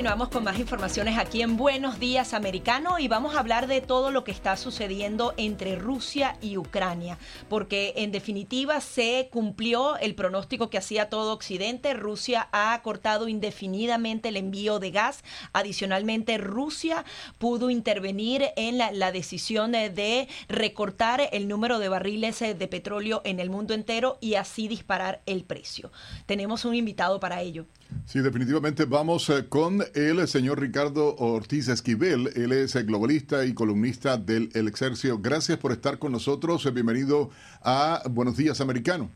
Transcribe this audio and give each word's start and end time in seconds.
Continuamos 0.00 0.30
con 0.30 0.44
más 0.44 0.58
informaciones 0.58 1.18
aquí 1.18 1.42
en 1.42 1.58
Buenos 1.58 2.00
Días 2.00 2.32
Americano 2.32 2.98
y 2.98 3.06
vamos 3.06 3.36
a 3.36 3.40
hablar 3.40 3.66
de 3.66 3.82
todo 3.82 4.10
lo 4.10 4.24
que 4.24 4.30
está 4.30 4.56
sucediendo 4.56 5.34
entre 5.36 5.76
Rusia 5.76 6.38
y 6.40 6.56
Ucrania, 6.56 7.18
porque 7.50 7.92
en 7.96 8.10
definitiva 8.10 8.80
se 8.80 9.28
cumplió 9.30 9.98
el 9.98 10.14
pronóstico 10.14 10.70
que 10.70 10.78
hacía 10.78 11.10
todo 11.10 11.34
Occidente. 11.34 11.92
Rusia 11.92 12.48
ha 12.50 12.80
cortado 12.82 13.28
indefinidamente 13.28 14.30
el 14.30 14.38
envío 14.38 14.78
de 14.78 14.90
gas. 14.90 15.22
Adicionalmente, 15.52 16.38
Rusia 16.38 17.04
pudo 17.36 17.68
intervenir 17.68 18.46
en 18.56 18.78
la, 18.78 19.12
decisión 19.12 19.72
de 19.72 20.28
recortar 20.48 21.28
el 21.30 21.46
número 21.46 21.78
de 21.78 21.90
barriles 21.90 22.40
de 22.40 22.68
petróleo 22.68 23.20
en 23.26 23.38
el 23.38 23.50
mundo 23.50 23.74
entero 23.74 24.16
y 24.22 24.36
así 24.36 24.66
disparar 24.66 25.20
el 25.26 25.44
precio. 25.44 25.92
Tenemos 26.24 26.64
un 26.64 26.74
invitado 26.74 27.20
para 27.20 27.42
ello. 27.42 27.66
Sí, 28.06 28.20
definitivamente 28.20 28.84
vamos 28.84 29.28
eh, 29.30 29.46
con 29.48 29.82
el 29.94 30.26
señor 30.28 30.60
Ricardo 30.60 31.16
Ortiz 31.16 31.68
Esquivel. 31.68 32.30
Él 32.36 32.52
es 32.52 32.74
globalista 32.86 33.44
y 33.44 33.54
columnista 33.54 34.16
del 34.16 34.50
El 34.54 34.68
Exercio. 34.68 35.18
Gracias 35.18 35.58
por 35.58 35.72
estar 35.72 35.98
con 35.98 36.12
nosotros. 36.12 36.72
Bienvenido 36.72 37.30
a 37.62 38.02
Buenos 38.10 38.36
Días 38.36 38.60
Americano. 38.60 39.10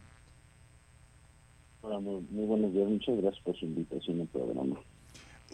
Hola, 1.82 2.00
muy, 2.00 2.22
buenos 2.30 2.72
días. 2.72 2.88
Muchas 2.88 3.16
gracias 3.18 3.44
por 3.44 3.56
su 3.56 3.66
invitación 3.66 4.22
al 4.22 4.26
programa. 4.28 4.76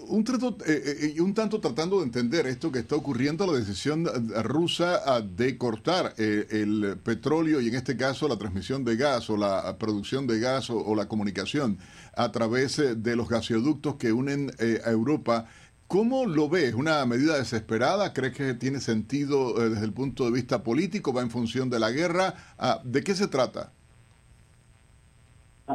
Un, 0.09 0.25
trato, 0.25 0.57
eh, 0.67 1.15
eh, 1.17 1.21
un 1.21 1.35
tanto 1.35 1.61
tratando 1.61 1.99
de 1.99 2.05
entender 2.05 2.47
esto 2.47 2.73
que 2.73 2.81
está 2.81 2.97
ocurriendo, 2.97 3.47
la 3.47 3.59
decisión 3.59 4.07
rusa 4.43 5.01
ah, 5.05 5.21
de 5.21 5.57
cortar 5.59 6.15
eh, 6.19 6.47
el 6.51 6.99
petróleo 7.03 7.61
y 7.61 7.69
en 7.69 7.75
este 7.75 7.97
caso 7.97 8.29
la 8.29 8.37
transmisión 8.37 8.85
de 8.85 8.97
gas 8.97 9.31
o 9.31 9.37
la 9.37 9.77
producción 9.79 10.27
de 10.27 10.41
gas 10.41 10.71
o, 10.71 10.95
la 10.95 11.09
comunicación 11.09 11.79
a 12.17 12.33
través 12.33 12.77
de 12.97 13.17
los 13.17 13.29
gasoductos 13.29 13.97
que 13.97 14.13
unen 14.13 14.51
a 14.85 14.91
Europa. 14.91 15.47
¿Cómo 15.87 16.27
lo 16.27 16.49
ves? 16.49 16.75
¿Una 16.75 17.05
medida 17.07 17.37
desesperada? 17.37 18.13
¿Crees 18.13 18.35
que 18.35 18.55
tiene 18.55 18.81
sentido 18.81 19.55
desde 19.69 19.85
el 19.85 19.93
punto 19.93 20.25
de 20.25 20.31
vista 20.31 20.63
político? 20.63 21.13
¿Va 21.13 21.23
en 21.23 21.31
función 21.31 21.71
de 21.71 21.81
la 21.81 21.91
guerra? 21.91 22.35
Ah, 22.59 22.81
¿De 22.85 23.03
qué 23.03 23.15
se 23.15 23.29
trata? 23.29 23.73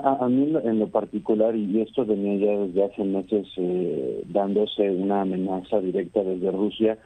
A, 0.04 0.28
mí 0.28 0.54
en 0.64 0.80
lo 0.80 0.88
particular, 0.88 1.56
y 1.56 1.80
esto 1.80 2.06
venía 2.06 2.36
ya 2.36 2.60
desde 2.60 2.84
hace 2.84 3.04
meses 3.06 3.48
eh, 3.56 4.24
dándose 4.28 4.92
una 4.92 5.22
amenaza 5.22 5.80
directa 5.80 6.22
desde 6.22 6.52
Rusia, 6.52 6.98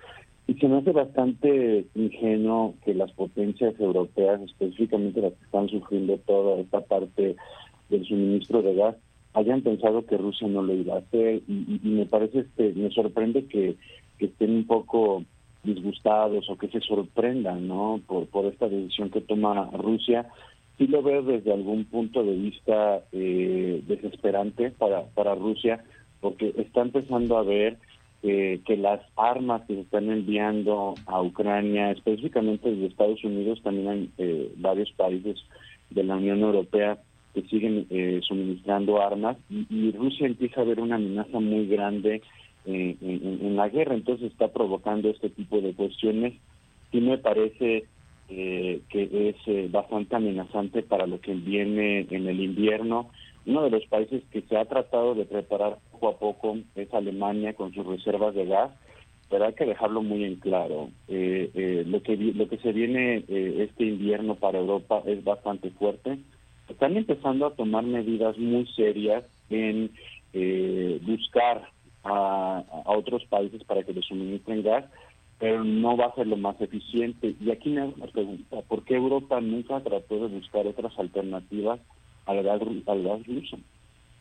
y 0.47 0.55
se 0.55 0.67
me 0.67 0.77
hace 0.77 0.91
bastante 0.91 1.85
ingenuo 1.93 2.73
que 2.83 2.95
las 2.95 3.11
potencias 3.11 3.79
europeas, 3.79 4.41
específicamente 4.41 5.21
las 5.21 5.33
que 5.33 5.45
están 5.45 5.69
sufriendo 5.69 6.17
toda 6.25 6.59
esta 6.59 6.81
parte 6.81 7.35
del 7.89 8.05
suministro 8.05 8.63
de 8.63 8.73
gas, 8.73 8.95
hayan 9.33 9.61
pensado 9.61 10.07
que 10.07 10.17
Rusia 10.17 10.47
no 10.47 10.63
lo 10.63 10.73
iba 10.73 10.95
a 10.95 10.99
hacer. 10.99 11.43
Y, 11.47 11.79
me 11.83 12.07
parece, 12.07 12.39
este, 12.39 12.73
me 12.73 12.89
sorprende 12.89 13.45
que, 13.45 13.75
que 14.17 14.25
estén 14.25 14.51
un 14.51 14.65
poco 14.65 15.23
disgustados 15.63 16.49
o 16.49 16.57
que 16.57 16.69
se 16.69 16.79
sorprendan 16.81 17.67
¿no? 17.67 18.01
por, 18.07 18.25
por 18.27 18.45
esta 18.45 18.67
decisión 18.67 19.11
que 19.11 19.21
toma 19.21 19.69
Rusia 19.73 20.25
sí 20.79 20.87
lo 20.87 21.03
veo 21.03 21.21
desde 21.21 21.53
algún 21.53 21.83
punto 21.85 22.23
de 22.23 22.35
vista 22.35 23.03
eh, 23.11 23.83
desesperante 23.85 24.71
para, 24.71 25.03
para 25.13 25.35
Rusia, 25.35 25.83
porque 26.21 26.53
está 26.57 26.81
empezando 26.81 27.37
a 27.37 27.43
ver 27.43 27.77
eh, 28.23 28.61
que 28.65 28.77
las 28.77 29.01
armas 29.17 29.61
que 29.67 29.75
se 29.75 29.81
están 29.81 30.09
enviando 30.09 30.95
a 31.05 31.21
Ucrania, 31.21 31.91
específicamente 31.91 32.71
desde 32.71 32.87
Estados 32.87 33.23
Unidos, 33.25 33.61
también 33.61 33.87
hay 33.89 34.09
eh, 34.17 34.51
varios 34.55 34.89
países 34.93 35.37
de 35.89 36.03
la 36.03 36.15
Unión 36.15 36.39
Europea 36.39 36.97
que 37.33 37.41
siguen 37.43 37.85
suministrando 38.23 39.01
armas, 39.01 39.37
y, 39.49 39.91
Rusia 39.91 40.25
empieza 40.25 40.61
a 40.61 40.63
ver 40.63 40.79
una 40.79 40.95
amenaza 40.95 41.39
muy 41.39 41.67
grande 41.67 42.23
en, 42.65 42.97
en 43.01 43.55
la 43.55 43.69
guerra, 43.69 43.93
entonces 43.93 44.31
está 44.31 44.47
provocando 44.47 45.09
este 45.09 45.29
tipo 45.29 45.61
de 45.61 45.73
cuestiones. 45.73 46.33
Sí 46.91 46.99
me 47.01 47.19
parece 47.19 47.85
eh, 48.31 48.81
que 48.89 49.29
es 49.29 49.35
eh, 49.47 49.67
bastante 49.71 50.15
amenazante 50.15 50.83
para 50.83 51.07
lo 51.07 51.19
que 51.19 51.33
viene 51.33 52.05
en 52.11 52.27
el 52.27 52.39
invierno. 52.39 53.09
Uno 53.47 53.63
de 53.63 53.71
los 53.71 53.85
países 53.87 54.21
que 54.31 54.43
se 54.43 54.55
ha 54.55 54.65
tratado 54.65 55.15
de 55.15 55.25
preparar 55.25 55.77
poco 55.91 56.09
a 56.09 56.19
poco 56.19 56.57
es 56.75 56.93
Alemania 56.93 57.53
con 57.55 57.73
sus 57.73 57.85
reservas 57.87 58.35
de 58.35 58.45
gas, 58.45 58.69
pero 59.31 59.45
hay 59.45 59.53
que 59.53 59.65
dejarlo 59.65 60.03
muy 60.03 60.25
en 60.25 60.35
claro. 60.35 60.89
Eh, 61.07 61.83
lo 61.87 62.03
que 62.03 62.17
lo 62.17 62.47
que 62.47 62.57
se 62.57 62.71
viene 62.71 63.23
este 63.27 63.85
invierno 63.85 64.35
para 64.35 64.59
Europa 64.59 65.01
es 65.07 65.23
bastante 65.23 65.71
fuerte. 65.71 66.19
Están 66.67 66.97
empezando 66.97 67.47
a 67.47 67.55
tomar 67.55 67.83
medidas 67.83 68.37
muy 68.37 68.67
serias 68.75 69.23
en 69.49 69.89
buscar 71.01 71.67
a, 72.03 72.63
a 72.85 72.91
otros 72.91 73.25
países 73.25 73.63
para 73.63 73.81
que 73.81 73.93
les 73.93 74.05
suministren 74.05 74.61
gas 74.61 74.85
pero 75.39 75.63
no 75.63 75.95
va 75.95 76.07
a 76.07 76.15
ser 76.15 76.27
lo 76.27 76.37
más 76.37 76.59
eficiente. 76.59 77.33
Y 77.39 77.49
aquí 77.49 77.69
me 77.69 77.81
hago 77.81 77.93
una 77.95 78.07
pregunta, 78.07 78.61
¿por 78.67 78.83
qué 78.83 78.95
Europa 78.95 79.39
nunca 79.39 79.79
trató 79.79 80.27
de 80.27 80.35
buscar 80.35 80.67
otras 80.67 80.97
alternativas 80.99 81.79
al 82.25 82.43
gas, 82.43 82.61
al 82.85 83.03
gas 83.03 83.25
ruso? 83.25 83.57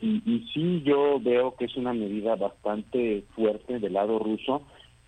Y, 0.01 0.21
y 0.25 0.47
sí 0.53 0.81
yo 0.85 1.19
veo 1.19 1.55
que 1.57 1.65
es 1.65 1.75
una 1.75 1.93
medida 1.93 2.37
bastante 2.37 3.23
fuerte 3.35 3.79
del 3.79 3.93
lado 3.93 4.17
ruso, 4.17 4.63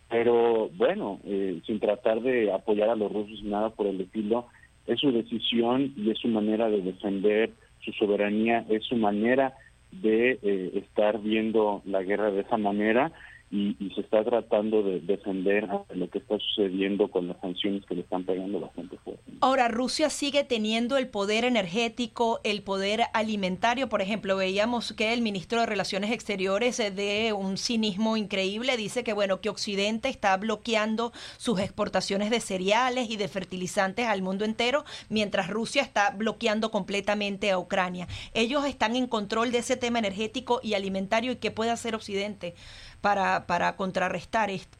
pero 0.09 0.69
bueno, 0.75 1.19
eh, 1.23 1.61
sin 1.65 1.79
tratar 1.79 2.21
de 2.21 2.51
apoyar 2.51 2.89
a 2.89 2.95
los 2.95 3.09
rusos 3.09 3.41
nada 3.43 3.69
por 3.69 3.87
el 3.87 4.01
estilo, 4.01 4.47
es 4.85 4.99
su 4.99 5.13
decisión 5.13 5.93
y 5.95 6.11
es 6.11 6.17
su 6.17 6.27
manera 6.27 6.69
de 6.69 6.81
defender 6.81 7.51
su 7.79 7.93
soberanía, 7.93 8.65
es 8.67 8.83
su 8.83 8.97
manera 8.97 9.53
de 9.91 10.37
eh, 10.41 10.71
estar 10.75 11.21
viendo 11.21 11.81
la 11.85 12.03
guerra 12.03 12.31
de 12.31 12.41
esa 12.41 12.57
manera 12.57 13.13
y, 13.51 13.75
se 13.93 14.01
está 14.01 14.23
tratando 14.23 14.81
de 14.81 15.01
defender 15.01 15.67
lo 15.93 16.09
que 16.09 16.19
está 16.19 16.37
sucediendo 16.39 17.09
con 17.09 17.27
las 17.27 17.39
sanciones 17.41 17.85
que 17.85 17.95
le 17.95 18.01
están 18.01 18.23
pegando 18.23 18.61
bastante 18.61 18.97
fuerte. 18.99 19.21
Ahora, 19.41 19.67
Rusia 19.67 20.09
sigue 20.09 20.45
teniendo 20.45 20.97
el 20.97 21.09
poder 21.09 21.43
energético, 21.43 22.39
el 22.45 22.63
poder 22.63 23.03
alimentario. 23.13 23.89
Por 23.89 24.01
ejemplo, 24.01 24.37
veíamos 24.37 24.93
que 24.93 25.11
el 25.11 25.21
ministro 25.21 25.59
de 25.59 25.65
Relaciones 25.65 26.11
Exteriores 26.11 26.79
eh, 26.79 26.91
de 26.91 27.33
un 27.33 27.57
cinismo 27.57 28.15
increíble 28.15 28.77
dice 28.77 29.03
que 29.03 29.11
bueno, 29.11 29.41
que 29.41 29.49
Occidente 29.49 30.07
está 30.07 30.37
bloqueando 30.37 31.11
sus 31.37 31.59
exportaciones 31.59 32.29
de 32.29 32.39
cereales 32.39 33.09
y 33.09 33.17
de 33.17 33.27
fertilizantes 33.27 34.07
al 34.07 34.21
mundo 34.21 34.45
entero, 34.45 34.85
mientras 35.09 35.49
Rusia 35.49 35.81
está 35.81 36.11
bloqueando 36.11 36.71
completamente 36.71 37.51
a 37.51 37.59
Ucrania. 37.59 38.07
Ellos 38.33 38.65
están 38.65 38.95
en 38.95 39.07
control 39.07 39.51
de 39.51 39.57
ese 39.57 39.75
tema 39.75 39.99
energético 39.99 40.61
y 40.63 40.75
alimentario 40.75 41.33
y 41.33 41.35
qué 41.35 41.51
puede 41.51 41.71
hacer 41.71 41.95
Occidente 41.95 42.55
para, 43.01 43.45
para 43.47 43.75
contrarrestar 43.75 44.49
esto? 44.49 44.77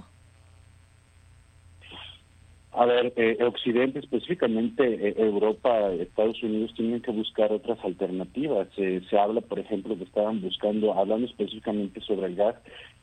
A 2.73 2.85
ver, 2.85 3.11
eh, 3.17 3.37
Occidente, 3.43 3.99
específicamente 3.99 4.83
eh, 4.85 5.13
Europa, 5.17 5.91
Estados 5.91 6.41
Unidos, 6.41 6.73
tienen 6.73 7.01
que 7.01 7.11
buscar 7.11 7.51
otras 7.51 7.77
alternativas. 7.83 8.69
se 8.75 9.19
habla, 9.19 9.41
por 9.41 9.59
ejemplo, 9.59 9.97
que 9.97 10.05
estaban 10.05 10.41
buscando, 10.41 10.93
hablando 10.93 11.27
específicamente 11.27 11.99
sobre 12.01 12.27
el 12.27 12.35
gas, 12.35 12.55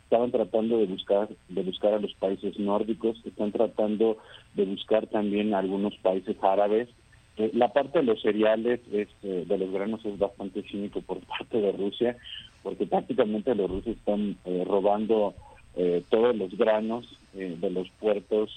estaban 0.04 0.30
tratando 0.30 0.78
de 0.78 0.86
buscar 0.86 1.28
de 1.48 1.62
buscar 1.62 1.92
a 1.92 1.98
los 1.98 2.14
países 2.14 2.58
nórdicos, 2.58 3.20
están 3.26 3.52
tratando 3.52 4.16
de 4.54 4.64
buscar 4.64 5.06
también 5.08 5.52
a 5.52 5.58
algunos 5.58 5.94
países 5.98 6.34
árabes. 6.42 6.88
Eh, 7.38 7.50
la 7.54 7.72
parte 7.72 8.00
de 8.00 8.04
los 8.04 8.20
cereales, 8.20 8.80
es, 8.92 9.08
de 9.22 9.58
los 9.58 9.70
granos, 9.70 10.04
es 10.04 10.18
bastante 10.18 10.62
cínico 10.62 11.00
por 11.00 11.18
parte 11.38 11.60
de 11.60 11.72
Rusia 11.72 12.16
porque 12.62 12.86
prácticamente 12.86 13.54
los 13.54 13.70
rusos 13.70 13.96
están 13.96 14.36
eh, 14.44 14.64
robando 14.66 15.34
eh, 15.76 16.02
todos 16.10 16.36
los 16.36 16.56
granos 16.56 17.06
eh, 17.34 17.56
de 17.58 17.70
los 17.70 17.88
puertos 18.00 18.50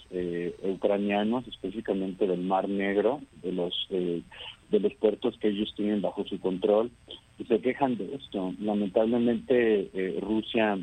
ucranianos, 0.63 1.47
específicamente 1.47 2.27
del 2.27 2.41
Mar 2.41 2.67
Negro, 2.67 3.21
de 3.43 3.51
los 3.51 3.73
de 3.89 4.79
los 4.79 4.93
puertos 4.95 5.37
que 5.37 5.49
ellos 5.49 5.73
tienen 5.75 6.01
bajo 6.01 6.25
su 6.25 6.39
control 6.39 6.91
y 7.37 7.45
se 7.45 7.59
quejan 7.59 7.97
de 7.97 8.15
esto. 8.15 8.53
Lamentablemente 8.59 9.89
Rusia 10.21 10.79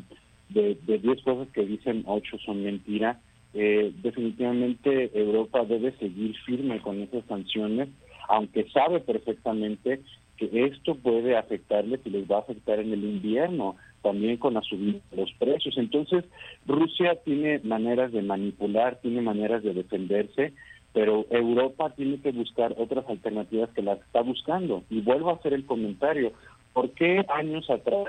de, 0.49 0.77
de 0.87 0.97
10 0.99 1.21
cosas 1.21 1.47
que 1.53 1.65
dicen, 1.65 2.03
8 2.05 2.37
son 2.45 2.63
mentira. 2.63 3.19
Eh, 3.53 3.91
definitivamente 4.03 5.11
Europa 5.17 5.65
debe 5.65 5.91
seguir 5.97 6.35
firme 6.45 6.79
con 6.81 7.01
esas 7.01 7.25
sanciones, 7.25 7.89
aunque 8.27 8.69
sabe 8.69 8.99
perfectamente 8.99 10.01
que 10.37 10.65
esto 10.65 10.95
puede 10.95 11.35
afectarles 11.35 11.99
y 12.05 12.11
les 12.11 12.29
va 12.29 12.37
a 12.37 12.41
afectar 12.41 12.79
en 12.79 12.93
el 12.93 13.03
invierno, 13.03 13.75
también 14.01 14.37
con 14.37 14.53
la 14.53 14.61
subida 14.61 14.99
de 15.11 15.17
los 15.17 15.33
precios. 15.33 15.77
Entonces, 15.77 16.23
Rusia 16.65 17.17
tiene 17.25 17.59
maneras 17.59 18.11
de 18.11 18.21
manipular, 18.21 18.99
tiene 19.01 19.21
maneras 19.21 19.63
de 19.63 19.73
defenderse, 19.73 20.53
pero 20.93 21.25
Europa 21.29 21.93
tiene 21.95 22.19
que 22.21 22.31
buscar 22.31 22.73
otras 22.77 23.07
alternativas 23.09 23.69
que 23.71 23.81
las 23.81 23.99
está 23.99 24.21
buscando. 24.21 24.83
Y 24.89 25.01
vuelvo 25.01 25.31
a 25.31 25.35
hacer 25.35 25.53
el 25.53 25.65
comentario, 25.65 26.31
¿por 26.73 26.91
qué 26.91 27.25
años 27.29 27.69
atrás 27.69 28.07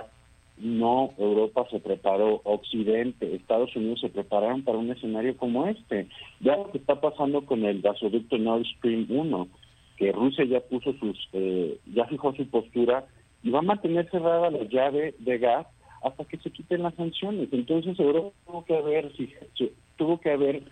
no 0.60 1.12
Europa 1.18 1.66
se 1.70 1.80
preparó, 1.80 2.40
Occidente, 2.44 3.34
Estados 3.34 3.74
Unidos 3.74 4.00
se 4.00 4.08
prepararon 4.08 4.62
para 4.62 4.78
un 4.78 4.90
escenario 4.90 5.36
como 5.36 5.66
este? 5.66 6.06
Ya 6.40 6.56
lo 6.56 6.70
que 6.70 6.78
está 6.78 7.00
pasando 7.00 7.44
con 7.44 7.64
el 7.64 7.80
gasoducto 7.82 8.38
Nord 8.38 8.64
Stream 8.76 9.06
1, 9.08 9.48
que 9.96 10.12
Rusia 10.12 10.44
ya 10.44 10.60
puso 10.60 10.92
sus, 10.94 11.28
eh, 11.32 11.78
ya 11.94 12.06
fijó 12.06 12.34
su 12.34 12.46
postura 12.48 13.06
y 13.42 13.50
va 13.50 13.60
a 13.60 13.62
mantener 13.62 14.10
cerrada 14.10 14.50
la 14.50 14.64
llave 14.64 15.14
de 15.18 15.38
gas 15.38 15.66
hasta 16.02 16.24
que 16.24 16.38
se 16.38 16.50
quiten 16.50 16.82
las 16.82 16.94
sanciones. 16.94 17.48
Entonces 17.52 17.98
Europa 17.98 18.34
tuvo 18.46 18.64
que 18.64 18.76
haber, 18.76 19.12
tuvo 19.96 20.20
que 20.20 20.30
haber 20.30 20.62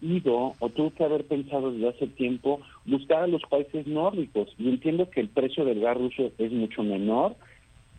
ido 0.00 0.54
o 0.58 0.68
tuvo 0.68 0.92
que 0.92 1.04
haber 1.04 1.24
pensado 1.24 1.72
desde 1.72 1.88
hace 1.88 2.06
tiempo 2.06 2.60
buscar 2.84 3.24
a 3.24 3.26
los 3.26 3.42
países 3.42 3.86
nórdicos. 3.86 4.54
Y 4.58 4.68
entiendo 4.68 5.10
que 5.10 5.20
el 5.20 5.28
precio 5.28 5.64
del 5.64 5.80
gas 5.80 5.96
ruso 5.96 6.30
es 6.38 6.52
mucho 6.52 6.82
menor 6.82 7.36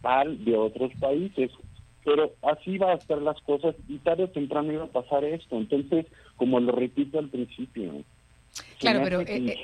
al 0.04 0.44
de 0.46 0.56
otros 0.56 0.92
países. 1.00 1.52
Pero 2.04 2.32
así 2.44 2.78
va 2.78 2.92
a 2.92 2.96
estar 2.96 3.22
las 3.22 3.40
cosas 3.42 3.76
y 3.88 3.98
tarde 3.98 4.24
o 4.24 4.30
temprano 4.30 4.72
iba 4.72 4.86
a 4.86 4.88
pasar 4.88 5.24
esto. 5.24 5.58
Entonces, 5.58 6.06
como 6.38 6.60
lo 6.60 6.72
repito 6.72 7.20
al 7.20 7.30
principio, 7.30 8.04
Claro, 8.80 9.02
pero... 9.04 9.22
Eh, 9.22 9.58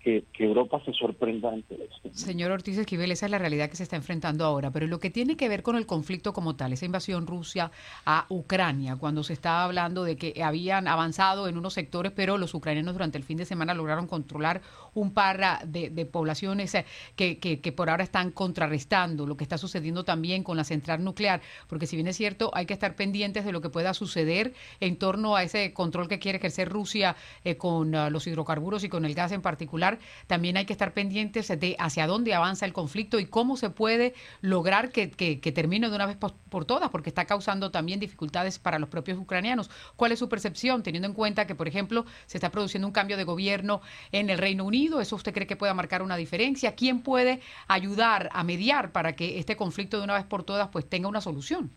que, 0.00 0.24
que, 0.32 0.44
Europa 0.44 0.80
se 0.84 0.92
sorprenda 0.92 1.50
ante 1.50 1.74
esto. 1.74 2.10
Señor 2.12 2.50
Ortiz 2.50 2.78
Esquivel, 2.78 3.10
esa 3.10 3.26
es 3.26 3.30
la 3.30 3.38
realidad 3.38 3.70
que 3.70 3.76
se 3.76 3.82
está 3.82 3.96
enfrentando 3.96 4.44
ahora, 4.44 4.70
pero 4.70 4.86
lo 4.86 4.98
que 4.98 5.10
tiene 5.10 5.36
que 5.36 5.48
ver 5.48 5.62
con 5.62 5.76
el 5.76 5.86
conflicto 5.86 6.32
como 6.32 6.54
tal, 6.54 6.72
esa 6.72 6.84
invasión 6.84 7.26
Rusia 7.26 7.70
a 8.04 8.26
Ucrania, 8.28 8.96
cuando 8.96 9.22
se 9.22 9.32
estaba 9.32 9.64
hablando 9.64 10.04
de 10.04 10.16
que 10.16 10.42
habían 10.42 10.88
avanzado 10.88 11.48
en 11.48 11.56
unos 11.56 11.74
sectores, 11.74 12.12
pero 12.14 12.38
los 12.38 12.54
ucranianos 12.54 12.94
durante 12.94 13.18
el 13.18 13.24
fin 13.24 13.38
de 13.38 13.44
semana 13.44 13.74
lograron 13.74 14.06
controlar 14.06 14.60
un 14.94 15.12
par 15.12 15.66
de, 15.66 15.90
de 15.90 16.06
poblaciones 16.06 16.74
eh, 16.74 16.84
que, 17.16 17.38
que, 17.38 17.60
que, 17.60 17.72
por 17.72 17.90
ahora 17.90 18.04
están 18.04 18.30
contrarrestando 18.30 19.26
lo 19.26 19.36
que 19.36 19.44
está 19.44 19.58
sucediendo 19.58 20.04
también 20.04 20.44
con 20.44 20.56
la 20.56 20.64
central 20.64 21.02
nuclear, 21.02 21.40
porque 21.66 21.86
si 21.86 21.96
bien 21.96 22.08
es 22.08 22.16
cierto, 22.16 22.50
hay 22.54 22.66
que 22.66 22.74
estar 22.74 22.94
pendientes 22.94 23.44
de 23.44 23.52
lo 23.52 23.60
que 23.60 23.70
pueda 23.70 23.94
suceder 23.94 24.52
en 24.80 24.96
torno 24.96 25.36
a 25.36 25.42
ese 25.42 25.72
control 25.72 26.08
que 26.08 26.18
quiere 26.18 26.38
ejercer 26.38 26.68
Rusia 26.68 27.16
eh, 27.44 27.56
con 27.56 27.94
uh, 27.94 28.10
los 28.10 28.23
hidrocarburos 28.26 28.84
y 28.84 28.88
con 28.88 29.04
el 29.04 29.14
gas 29.14 29.32
en 29.32 29.42
particular, 29.42 29.98
también 30.26 30.56
hay 30.56 30.64
que 30.64 30.72
estar 30.72 30.92
pendientes 30.92 31.48
de 31.48 31.76
hacia 31.78 32.06
dónde 32.06 32.34
avanza 32.34 32.66
el 32.66 32.72
conflicto 32.72 33.18
y 33.18 33.26
cómo 33.26 33.56
se 33.56 33.70
puede 33.70 34.14
lograr 34.40 34.90
que, 34.90 35.08
termine 35.54 35.88
de 35.88 35.96
una 35.96 36.06
vez 36.06 36.16
por, 36.16 36.64
todas, 36.64 36.90
porque 36.90 37.10
está 37.10 37.24
causando 37.24 37.70
también 37.70 38.00
dificultades 38.00 38.58
para 38.58 38.78
los 38.78 38.88
propios 38.88 39.18
ucranianos. 39.18 39.70
¿Cuál 39.96 40.12
es 40.12 40.18
su 40.18 40.28
percepción, 40.28 40.82
teniendo 40.82 41.08
en 41.08 41.14
cuenta 41.14 41.46
que, 41.46 41.54
por 41.54 41.68
ejemplo, 41.68 42.04
se 42.26 42.38
está 42.38 42.50
produciendo 42.50 42.86
un 42.86 42.92
cambio 42.92 43.16
de 43.16 43.24
gobierno 43.24 43.80
en 44.12 44.30
el 44.30 44.38
Reino 44.38 44.64
Unido? 44.64 45.00
¿Eso 45.00 45.16
usted 45.16 45.32
cree 45.32 45.46
que 45.46 45.56
pueda 45.56 45.74
marcar 45.74 46.02
una 46.02 46.16
diferencia? 46.16 46.74
¿Quién 46.74 47.02
puede 47.02 47.40
ayudar 47.68 48.30
a 48.32 48.44
mediar 48.44 48.92
para 48.92 49.14
que 49.14 49.38
este 49.38 49.56
conflicto 49.56 49.98
de 49.98 50.04
una 50.04 50.14
vez 50.14 50.24
por 50.24 50.44
todas 50.44 50.68
pues 50.68 50.88
tenga 50.88 51.08
una 51.08 51.20
solución? 51.20 51.70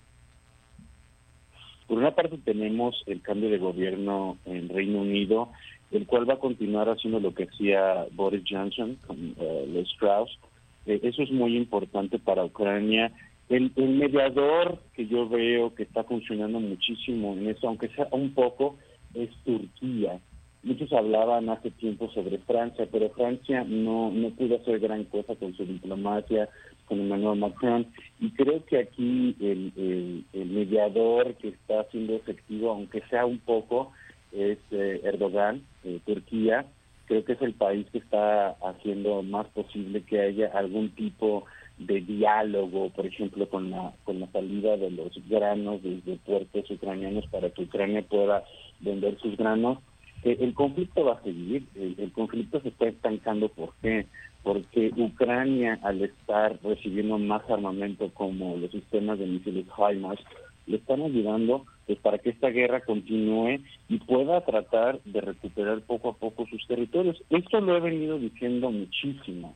Por 1.87 1.97
una 1.97 2.13
parte 2.13 2.37
tenemos 2.43 3.01
el 3.05 3.21
cambio 3.21 3.49
de 3.49 3.57
gobierno 3.57 4.37
en 4.45 4.67
Reino 4.67 4.99
Unido 4.99 5.49
el 5.91 6.05
cual 6.05 6.29
va 6.29 6.35
a 6.35 6.39
continuar 6.39 6.89
haciendo 6.89 7.19
lo 7.19 7.33
que 7.33 7.43
hacía 7.43 8.05
Boris 8.11 8.43
Johnson 8.49 8.97
con 9.05 9.35
los 9.37 9.89
Strauss. 9.91 10.37
Eh, 10.85 10.99
eso 11.03 11.21
es 11.21 11.31
muy 11.31 11.55
importante 11.55 12.17
para 12.17 12.45
Ucrania. 12.45 13.11
El, 13.49 13.71
el, 13.75 13.89
mediador 13.89 14.79
que 14.93 15.07
yo 15.07 15.27
veo 15.29 15.73
que 15.73 15.83
está 15.83 16.03
funcionando 16.03 16.59
muchísimo 16.59 17.33
en 17.33 17.47
eso, 17.47 17.67
aunque 17.67 17.89
sea 17.89 18.07
un 18.11 18.33
poco, 18.33 18.77
es 19.13 19.29
Turquía. 19.45 20.19
Muchos 20.63 20.91
hablaban 20.91 21.49
hace 21.49 21.71
tiempo 21.71 22.09
sobre 22.11 22.39
Francia, 22.39 22.87
pero 22.91 23.09
Francia 23.11 23.63
no, 23.65 24.11
no 24.11 24.29
pudo 24.31 24.57
hacer 24.57 24.79
gran 24.79 25.05
cosa 25.05 25.35
con 25.35 25.55
su 25.55 25.65
diplomacia, 25.65 26.49
con 26.85 26.99
Emmanuel 26.99 27.39
Macron. 27.39 27.87
Y 28.19 28.31
creo 28.31 28.65
que 28.65 28.79
aquí 28.79 29.35
el, 29.39 29.71
el, 29.77 30.25
el 30.33 30.49
mediador 30.49 31.35
que 31.35 31.49
está 31.49 31.85
siendo 31.91 32.15
efectivo, 32.15 32.71
aunque 32.71 33.01
sea 33.09 33.25
un 33.25 33.39
poco, 33.39 33.93
es 34.31 34.57
eh, 34.71 35.01
Erdogan, 35.03 35.63
eh, 35.83 35.99
Turquía. 36.05 36.65
Creo 37.05 37.23
que 37.23 37.33
es 37.33 37.41
el 37.41 37.53
país 37.53 37.87
que 37.91 37.99
está 37.99 38.49
haciendo 38.61 39.23
más 39.23 39.47
posible 39.47 40.01
que 40.03 40.19
haya 40.19 40.47
algún 40.53 40.89
tipo 40.89 41.45
de 41.77 42.01
diálogo, 42.01 42.89
por 42.89 43.05
ejemplo, 43.05 43.47
con 43.47 43.69
la 43.69 43.93
con 44.03 44.19
la 44.19 44.27
salida 44.27 44.77
de 44.77 44.91
los 44.91 45.11
granos 45.29 45.81
desde 45.83 46.17
puertos 46.17 46.69
ucranianos 46.71 47.27
para 47.27 47.49
que 47.51 47.63
Ucrania 47.63 48.01
pueda 48.01 48.43
vender 48.79 49.17
sus 49.19 49.37
granos. 49.37 49.79
Eh, 50.23 50.37
el 50.39 50.53
conflicto 50.53 51.05
va 51.05 51.13
a 51.13 51.23
seguir, 51.23 51.65
el, 51.75 51.95
el, 51.99 52.11
conflicto 52.11 52.59
se 52.61 52.69
está 52.69 52.87
estancando. 52.87 53.49
¿Por 53.49 53.73
qué? 53.81 54.07
Porque 54.43 54.91
Ucrania, 54.97 55.79
al 55.83 56.01
estar 56.01 56.57
recibiendo 56.63 57.19
más 57.19 57.47
armamento 57.49 58.09
como 58.13 58.57
los 58.57 58.71
sistemas 58.71 59.19
de 59.19 59.27
misiles 59.27 59.65
HIMARS, 59.77 60.21
le 60.65 60.77
están 60.77 61.01
ayudando 61.01 61.65
pues, 61.87 61.99
para 61.99 62.17
que 62.19 62.29
esta 62.29 62.49
guerra 62.49 62.81
continúe 62.81 63.61
y 63.89 63.97
pueda 63.99 64.41
tratar 64.41 64.99
de 65.03 65.21
recuperar 65.21 65.81
poco 65.81 66.09
a 66.09 66.13
poco 66.13 66.45
sus 66.47 66.67
territorios. 66.67 67.21
Esto 67.29 67.61
lo 67.61 67.75
he 67.75 67.79
venido 67.79 68.19
diciendo 68.19 68.69
muchísimo. 68.69 69.55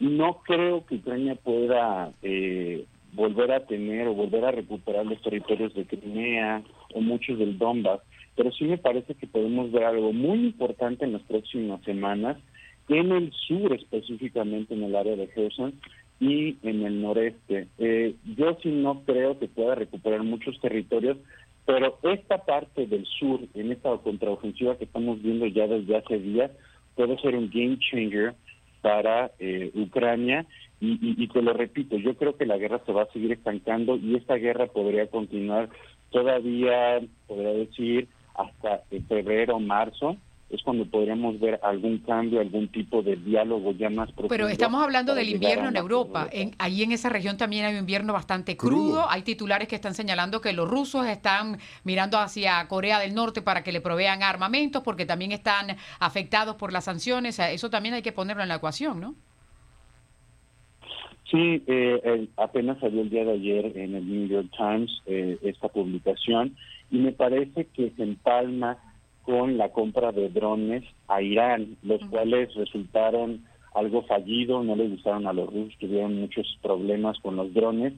No 0.00 0.40
creo 0.44 0.84
que 0.84 0.96
Ucrania 0.96 1.36
pueda 1.36 2.12
eh, 2.22 2.84
volver 3.12 3.52
a 3.52 3.66
tener 3.66 4.08
o 4.08 4.14
volver 4.14 4.44
a 4.44 4.50
recuperar 4.50 5.06
los 5.06 5.22
territorios 5.22 5.72
de 5.74 5.86
Crimea 5.86 6.62
o 6.92 7.00
muchos 7.00 7.38
del 7.38 7.56
Donbass, 7.56 8.00
pero 8.36 8.50
sí 8.52 8.64
me 8.64 8.78
parece 8.78 9.14
que 9.14 9.28
podemos 9.28 9.70
ver 9.70 9.84
algo 9.84 10.12
muy 10.12 10.38
importante 10.38 11.04
en 11.04 11.12
las 11.12 11.22
próximas 11.22 11.80
semanas 11.84 12.36
en 12.88 13.12
el 13.12 13.32
sur 13.32 13.72
específicamente 13.72 14.74
en 14.74 14.82
el 14.82 14.96
área 14.96 15.16
de 15.16 15.28
Kherson 15.28 15.74
y 16.20 16.56
en 16.62 16.84
el 16.84 17.02
noreste. 17.02 17.68
Eh, 17.78 18.14
yo 18.36 18.56
sí 18.62 18.70
no 18.70 19.02
creo 19.04 19.38
que 19.38 19.48
pueda 19.48 19.74
recuperar 19.74 20.22
muchos 20.22 20.60
territorios, 20.60 21.18
pero 21.66 21.98
esta 22.02 22.38
parte 22.38 22.86
del 22.86 23.06
sur, 23.06 23.40
en 23.54 23.72
esta 23.72 23.96
contraofensiva 23.98 24.76
que 24.76 24.84
estamos 24.84 25.22
viendo 25.22 25.46
ya 25.46 25.66
desde 25.66 25.96
hace 25.96 26.18
días, 26.18 26.50
puede 26.94 27.18
ser 27.18 27.36
un 27.36 27.50
game 27.50 27.78
changer 27.78 28.34
para 28.82 29.30
eh, 29.38 29.70
Ucrania. 29.74 30.46
Y, 30.80 31.28
te 31.28 31.40
lo 31.40 31.54
repito, 31.54 31.96
yo 31.96 32.14
creo 32.14 32.36
que 32.36 32.44
la 32.44 32.58
guerra 32.58 32.78
se 32.84 32.92
va 32.92 33.04
a 33.04 33.12
seguir 33.12 33.32
estancando 33.32 33.96
y 33.96 34.16
esta 34.16 34.34
guerra 34.34 34.66
podría 34.66 35.06
continuar 35.06 35.70
todavía, 36.10 37.00
podría 37.26 37.54
decir, 37.54 38.06
hasta 38.34 38.82
febrero, 39.08 39.58
marzo, 39.60 40.18
es 40.54 40.62
cuando 40.62 40.86
podríamos 40.86 41.38
ver 41.40 41.60
algún 41.62 41.98
cambio, 41.98 42.40
algún 42.40 42.68
tipo 42.68 43.02
de 43.02 43.16
diálogo 43.16 43.72
ya 43.72 43.90
más 43.90 44.08
profundo. 44.08 44.28
Pero 44.28 44.48
estamos 44.48 44.82
hablando 44.82 45.14
del 45.14 45.28
invierno 45.28 45.68
en 45.68 45.76
Europa. 45.76 46.28
En, 46.30 46.52
ahí 46.58 46.82
en 46.82 46.92
esa 46.92 47.08
región 47.08 47.36
también 47.36 47.64
hay 47.64 47.74
un 47.74 47.80
invierno 47.80 48.12
bastante 48.12 48.56
crudo. 48.56 49.08
Hay 49.08 49.22
titulares 49.22 49.68
que 49.68 49.74
están 49.74 49.94
señalando 49.94 50.40
que 50.40 50.52
los 50.52 50.68
rusos 50.68 51.06
están 51.06 51.58
mirando 51.84 52.18
hacia 52.18 52.66
Corea 52.68 52.98
del 52.98 53.14
Norte 53.14 53.42
para 53.42 53.62
que 53.62 53.72
le 53.72 53.80
provean 53.80 54.22
armamentos 54.22 54.82
porque 54.82 55.06
también 55.06 55.32
están 55.32 55.76
afectados 55.98 56.56
por 56.56 56.72
las 56.72 56.84
sanciones. 56.84 57.38
Eso 57.38 57.70
también 57.70 57.94
hay 57.94 58.02
que 58.02 58.12
ponerlo 58.12 58.42
en 58.42 58.48
la 58.48 58.56
ecuación, 58.56 59.00
¿no? 59.00 59.14
Sí, 61.30 61.62
eh, 61.66 62.28
apenas 62.36 62.78
salió 62.78 63.00
el 63.00 63.10
día 63.10 63.24
de 63.24 63.32
ayer 63.32 63.76
en 63.76 63.94
el 63.94 64.06
New 64.06 64.28
York 64.28 64.48
Times 64.56 64.90
eh, 65.06 65.38
esta 65.42 65.68
publicación 65.68 66.54
y 66.90 66.98
me 66.98 67.12
parece 67.12 67.66
que 67.74 67.90
se 67.96 68.02
empalma 68.02 68.76
con 69.24 69.56
la 69.56 69.70
compra 69.70 70.12
de 70.12 70.28
drones 70.28 70.84
a 71.08 71.22
Irán, 71.22 71.76
los 71.82 72.04
cuales 72.06 72.54
resultaron 72.54 73.44
algo 73.74 74.02
fallido, 74.02 74.62
no 74.62 74.76
le 74.76 74.88
gustaron 74.88 75.26
a 75.26 75.32
los 75.32 75.52
rusos, 75.52 75.76
tuvieron 75.78 76.20
muchos 76.20 76.58
problemas 76.62 77.18
con 77.20 77.36
los 77.36 77.52
drones. 77.52 77.92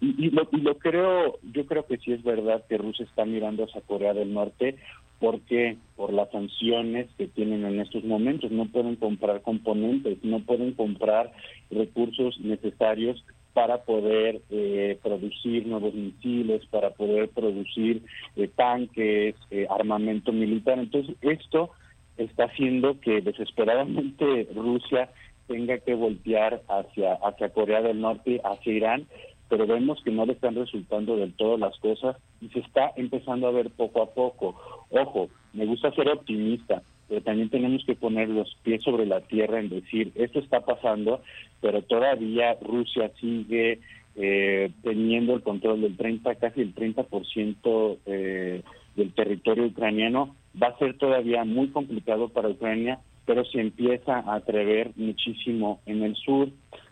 Y, 0.00 0.26
y, 0.26 0.30
lo, 0.30 0.48
y 0.50 0.60
lo 0.60 0.76
creo, 0.78 1.38
yo 1.52 1.66
creo 1.66 1.86
que 1.86 1.98
sí 1.98 2.12
es 2.12 2.22
verdad 2.22 2.64
que 2.68 2.78
Rusia 2.78 3.04
está 3.04 3.24
mirando 3.24 3.64
hacia 3.64 3.80
Corea 3.82 4.14
del 4.14 4.32
Norte 4.32 4.76
porque 5.20 5.76
por 5.96 6.12
las 6.14 6.30
sanciones 6.30 7.06
que 7.18 7.28
tienen 7.28 7.64
en 7.66 7.78
estos 7.78 8.02
momentos 8.04 8.50
no 8.50 8.64
pueden 8.66 8.96
comprar 8.96 9.42
componentes, 9.42 10.18
no 10.24 10.40
pueden 10.40 10.72
comprar 10.72 11.30
recursos 11.70 12.40
necesarios 12.40 13.22
para 13.52 13.78
poder 13.78 14.40
eh, 14.50 14.98
producir 15.02 15.66
nuevos 15.66 15.94
misiles, 15.94 16.64
para 16.66 16.90
poder 16.90 17.28
producir 17.30 18.02
eh, 18.36 18.48
tanques, 18.48 19.34
eh, 19.50 19.66
armamento 19.68 20.32
militar. 20.32 20.78
Entonces, 20.78 21.16
esto 21.20 21.70
está 22.16 22.44
haciendo 22.44 23.00
que 23.00 23.20
desesperadamente 23.20 24.48
Rusia 24.54 25.10
tenga 25.46 25.78
que 25.78 25.94
voltear 25.94 26.62
hacia, 26.68 27.14
hacia 27.14 27.52
Corea 27.52 27.82
del 27.82 28.00
Norte, 28.00 28.40
hacia 28.44 28.72
Irán, 28.72 29.06
pero 29.48 29.66
vemos 29.66 30.00
que 30.04 30.12
no 30.12 30.24
le 30.24 30.34
están 30.34 30.54
resultando 30.54 31.16
del 31.16 31.32
todo 31.34 31.58
las 31.58 31.76
cosas 31.80 32.16
y 32.40 32.48
se 32.50 32.60
está 32.60 32.92
empezando 32.94 33.48
a 33.48 33.50
ver 33.50 33.70
poco 33.70 34.02
a 34.02 34.10
poco. 34.10 34.54
Ojo, 34.90 35.28
me 35.52 35.66
gusta 35.66 35.90
ser 35.90 36.08
optimista, 36.08 36.82
pero 37.10 37.22
también 37.22 37.50
tenemos 37.50 37.84
que 37.84 37.96
poner 37.96 38.28
los 38.28 38.54
pies 38.62 38.84
sobre 38.84 39.04
la 39.04 39.20
tierra 39.20 39.58
en 39.58 39.68
decir, 39.68 40.12
esto 40.14 40.38
está 40.38 40.60
pasando, 40.60 41.20
pero 41.60 41.82
todavía 41.82 42.56
Rusia 42.62 43.10
sigue 43.20 43.80
eh, 44.14 44.70
teniendo 44.84 45.34
el 45.34 45.42
control 45.42 45.80
del 45.80 45.96
30, 45.96 46.36
casi 46.36 46.60
el 46.60 46.72
30% 46.72 47.98
eh, 48.06 48.62
del 48.94 49.12
territorio 49.12 49.66
ucraniano. 49.66 50.36
Va 50.62 50.68
a 50.68 50.78
ser 50.78 50.96
todavía 50.98 51.44
muy 51.44 51.70
complicado 51.70 52.28
para 52.28 52.48
Ucrania, 52.48 53.00
pero 53.26 53.44
se 53.44 53.60
empieza 53.60 54.20
a 54.20 54.36
atrever 54.36 54.92
muchísimo 54.94 55.80
en 55.86 56.04
el 56.04 56.14
sur. 56.14 56.48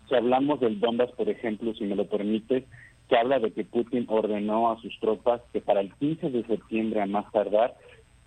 Si 0.08 0.16
hablamos 0.16 0.58
del 0.58 0.80
Donbass, 0.80 1.12
por 1.12 1.28
ejemplo, 1.28 1.74
si 1.74 1.84
me 1.84 1.94
lo 1.94 2.06
permite, 2.06 2.66
se 3.08 3.16
habla 3.16 3.38
de 3.38 3.52
que 3.52 3.62
Putin 3.62 4.06
ordenó 4.08 4.72
a 4.72 4.80
sus 4.80 4.98
tropas 4.98 5.42
que 5.52 5.60
para 5.60 5.80
el 5.80 5.94
15 5.94 6.30
de 6.30 6.44
septiembre 6.44 7.02
a 7.02 7.06
más 7.06 7.30
tardar 7.30 7.76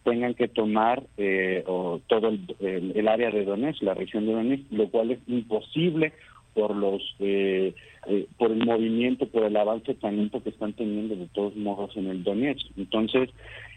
tengan 0.04 0.34
que 0.34 0.48
tomar 0.48 1.04
eh, 1.18 1.64
todo 2.08 2.30
el, 2.60 3.08
área 3.08 3.30
de 3.30 3.46
Donetsk, 3.46 3.84
la 3.84 3.94
región 3.94 4.26
de 4.26 4.34
Donetsk, 4.34 4.72
lo 4.72 4.90
cual 4.90 5.12
es 5.12 5.20
imposible 5.28 6.14
por 6.54 6.76
los 6.76 7.02
eh, 7.20 7.74
eh, 8.08 8.28
por 8.38 8.52
el 8.52 8.66
movimiento, 8.66 9.28
por 9.28 9.44
el 9.44 9.56
avance 9.56 9.94
tan 9.94 10.18
lento 10.18 10.42
que 10.42 10.50
están 10.50 10.74
teniendo 10.74 11.16
de 11.16 11.28
todos 11.28 11.56
modos 11.56 11.96
en 11.96 12.08
el 12.08 12.24
Donetsk. 12.24 12.66
Entonces, 12.78 13.30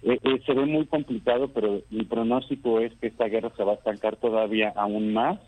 se 0.02 0.54
ve 0.54 0.66
muy 0.66 0.87
complicado, 0.87 1.49
pero 1.49 1.83
mi 1.90 2.04
pronóstico 2.04 2.81
es 2.81 2.93
que 3.00 3.07
esta 3.09 3.26
guerra 3.26 3.52
se 3.57 3.64
va 3.64 3.73
a 3.73 3.76
estancar 3.76 4.16
todavía 4.16 4.73
aún 4.76 5.12
más 5.12 5.38